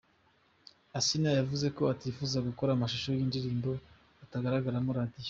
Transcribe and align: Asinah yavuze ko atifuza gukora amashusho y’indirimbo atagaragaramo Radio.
Asinah 0.97 1.37
yavuze 1.39 1.67
ko 1.77 1.83
atifuza 1.93 2.37
gukora 2.47 2.69
amashusho 2.73 3.09
y’indirimbo 3.11 3.71
atagaragaramo 4.23 4.89
Radio. 4.97 5.19